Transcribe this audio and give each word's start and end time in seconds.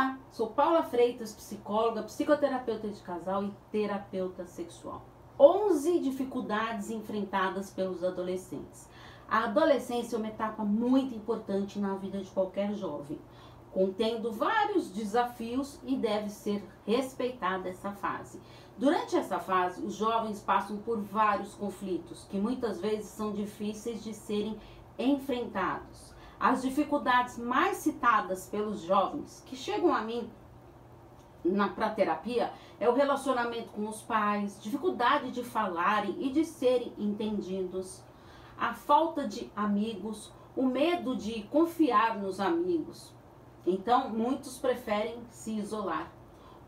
Olá, 0.00 0.18
sou 0.32 0.46
Paula 0.46 0.82
Freitas, 0.82 1.34
psicóloga, 1.34 2.02
psicoterapeuta 2.04 2.88
de 2.88 3.02
casal 3.02 3.44
e 3.44 3.52
terapeuta 3.70 4.46
sexual. 4.46 5.02
11 5.38 6.00
dificuldades 6.00 6.90
enfrentadas 6.90 7.68
pelos 7.68 8.02
adolescentes. 8.02 8.88
A 9.28 9.44
adolescência 9.44 10.16
é 10.16 10.18
uma 10.18 10.28
etapa 10.28 10.64
muito 10.64 11.14
importante 11.14 11.78
na 11.78 11.96
vida 11.96 12.18
de 12.18 12.30
qualquer 12.30 12.72
jovem, 12.72 13.20
contendo 13.74 14.32
vários 14.32 14.90
desafios 14.90 15.78
e 15.84 15.94
deve 15.96 16.30
ser 16.30 16.66
respeitada 16.86 17.68
essa 17.68 17.92
fase. 17.92 18.40
Durante 18.78 19.16
essa 19.16 19.38
fase, 19.38 19.84
os 19.84 19.96
jovens 19.96 20.40
passam 20.40 20.78
por 20.78 20.98
vários 21.02 21.54
conflitos 21.54 22.24
que 22.30 22.38
muitas 22.38 22.80
vezes 22.80 23.10
são 23.10 23.32
difíceis 23.32 24.02
de 24.02 24.14
serem 24.14 24.58
enfrentados. 24.98 26.18
As 26.40 26.62
dificuldades 26.62 27.36
mais 27.36 27.76
citadas 27.76 28.46
pelos 28.46 28.80
jovens 28.80 29.44
que 29.44 29.54
chegam 29.54 29.94
a 29.94 30.00
mim 30.00 30.26
na 31.44 31.68
pra 31.68 31.90
terapia 31.90 32.50
é 32.78 32.88
o 32.88 32.94
relacionamento 32.94 33.68
com 33.72 33.86
os 33.86 34.00
pais, 34.00 34.58
dificuldade 34.62 35.32
de 35.32 35.44
falarem 35.44 36.16
e 36.18 36.30
de 36.30 36.46
serem 36.46 36.94
entendidos, 36.96 38.02
a 38.58 38.72
falta 38.72 39.28
de 39.28 39.52
amigos, 39.54 40.32
o 40.56 40.64
medo 40.64 41.14
de 41.14 41.42
confiar 41.44 42.18
nos 42.18 42.40
amigos. 42.40 43.12
Então, 43.66 44.08
muitos 44.08 44.56
preferem 44.56 45.22
se 45.30 45.58
isolar. 45.58 46.10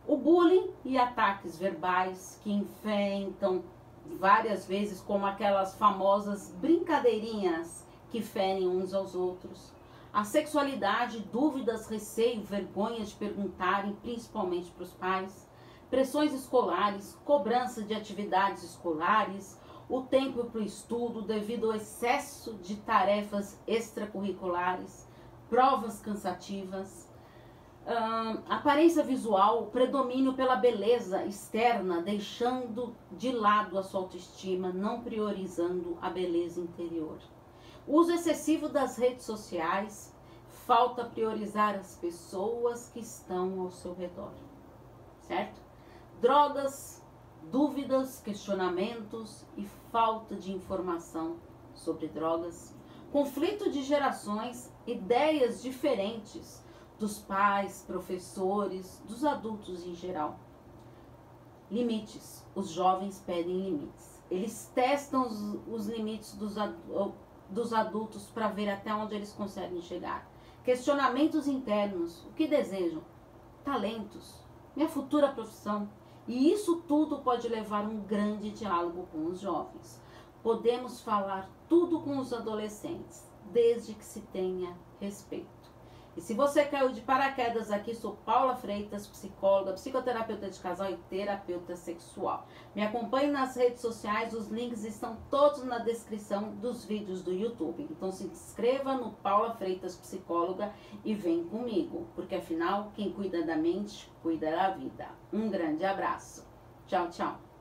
O 0.06 0.18
bullying 0.18 0.68
e 0.84 0.98
ataques 0.98 1.58
verbais 1.58 2.38
que 2.42 2.52
enfrentam 2.52 3.62
várias 4.18 4.66
vezes 4.66 5.00
como 5.00 5.24
aquelas 5.24 5.74
famosas 5.76 6.54
brincadeirinhas 6.60 7.86
que 8.12 8.20
ferem 8.20 8.68
uns 8.68 8.92
aos 8.92 9.14
outros. 9.14 9.72
A 10.12 10.22
sexualidade, 10.22 11.20
dúvidas, 11.32 11.88
receio, 11.88 12.42
vergonha 12.42 13.02
de 13.02 13.14
perguntarem, 13.14 13.94
principalmente 14.02 14.70
para 14.70 14.84
os 14.84 14.92
pais. 14.92 15.48
Pressões 15.88 16.34
escolares, 16.34 17.18
cobrança 17.24 17.82
de 17.82 17.94
atividades 17.94 18.62
escolares, 18.62 19.58
o 19.88 20.02
tempo 20.02 20.44
para 20.44 20.60
o 20.60 20.64
estudo 20.64 21.22
devido 21.22 21.70
ao 21.70 21.76
excesso 21.76 22.52
de 22.54 22.76
tarefas 22.76 23.58
extracurriculares, 23.66 25.08
provas 25.48 25.98
cansativas. 26.00 27.10
aparência 28.48 29.02
visual, 29.02 29.66
predomínio 29.66 30.34
pela 30.34 30.56
beleza 30.56 31.24
externa, 31.24 32.02
deixando 32.02 32.94
de 33.10 33.32
lado 33.32 33.78
a 33.78 33.82
sua 33.82 34.00
autoestima, 34.00 34.70
não 34.70 35.02
priorizando 35.02 35.96
a 36.02 36.10
beleza 36.10 36.60
interior. 36.60 37.18
Uso 37.86 38.12
excessivo 38.12 38.68
das 38.68 38.96
redes 38.96 39.26
sociais, 39.26 40.14
falta 40.66 41.04
priorizar 41.04 41.74
as 41.74 41.96
pessoas 41.96 42.88
que 42.88 43.00
estão 43.00 43.60
ao 43.60 43.72
seu 43.72 43.92
redor, 43.92 44.32
certo? 45.26 45.60
Drogas, 46.20 47.02
dúvidas, 47.50 48.20
questionamentos 48.20 49.44
e 49.56 49.66
falta 49.90 50.36
de 50.36 50.52
informação 50.52 51.38
sobre 51.74 52.06
drogas, 52.06 52.72
conflito 53.10 53.68
de 53.68 53.82
gerações, 53.82 54.72
ideias 54.86 55.60
diferentes 55.60 56.62
dos 57.00 57.18
pais, 57.18 57.82
professores, 57.84 59.02
dos 59.08 59.24
adultos 59.24 59.84
em 59.84 59.94
geral. 59.94 60.38
Limites. 61.68 62.46
Os 62.54 62.68
jovens 62.68 63.20
pedem 63.26 63.60
limites. 63.60 64.22
Eles 64.30 64.70
testam 64.72 65.26
os, 65.26 65.58
os 65.66 65.86
limites 65.88 66.34
dos 66.34 66.56
adultos 66.56 67.31
dos 67.52 67.72
adultos 67.72 68.24
para 68.30 68.48
ver 68.48 68.68
até 68.68 68.92
onde 68.92 69.14
eles 69.14 69.32
conseguem 69.32 69.80
chegar. 69.80 70.28
Questionamentos 70.64 71.46
internos, 71.46 72.24
o 72.24 72.32
que 72.32 72.46
desejam? 72.46 73.02
Talentos, 73.64 74.42
minha 74.74 74.88
futura 74.88 75.28
profissão. 75.28 75.88
E 76.26 76.52
isso 76.52 76.82
tudo 76.88 77.18
pode 77.18 77.48
levar 77.48 77.84
um 77.84 78.00
grande 78.00 78.50
diálogo 78.50 79.08
com 79.12 79.26
os 79.26 79.40
jovens. 79.40 80.00
Podemos 80.42 81.00
falar 81.00 81.50
tudo 81.68 82.00
com 82.00 82.18
os 82.18 82.32
adolescentes, 82.32 83.28
desde 83.52 83.94
que 83.94 84.04
se 84.04 84.20
tenha 84.20 84.76
respeito. 85.00 85.61
E 86.16 86.20
se 86.20 86.34
você 86.34 86.64
caiu 86.64 86.90
de 86.90 87.00
paraquedas 87.00 87.70
aqui, 87.70 87.94
sou 87.94 88.16
Paula 88.16 88.54
Freitas, 88.54 89.06
psicóloga, 89.06 89.72
psicoterapeuta 89.72 90.50
de 90.50 90.60
casal 90.60 90.90
e 90.90 90.96
terapeuta 91.08 91.74
sexual. 91.74 92.46
Me 92.74 92.82
acompanhe 92.82 93.30
nas 93.30 93.56
redes 93.56 93.80
sociais, 93.80 94.34
os 94.34 94.48
links 94.48 94.84
estão 94.84 95.16
todos 95.30 95.64
na 95.64 95.78
descrição 95.78 96.54
dos 96.56 96.84
vídeos 96.84 97.22
do 97.22 97.32
YouTube. 97.32 97.86
Então 97.90 98.12
se 98.12 98.24
inscreva 98.24 98.94
no 98.94 99.12
Paula 99.12 99.54
Freitas 99.54 99.96
Psicóloga 99.96 100.72
e 101.04 101.14
vem 101.14 101.44
comigo, 101.44 102.06
porque 102.14 102.34
afinal, 102.34 102.92
quem 102.94 103.12
cuida 103.12 103.42
da 103.44 103.56
mente, 103.56 104.12
cuida 104.22 104.50
da 104.50 104.70
vida. 104.70 105.08
Um 105.32 105.48
grande 105.48 105.84
abraço. 105.84 106.46
Tchau, 106.86 107.08
tchau. 107.08 107.51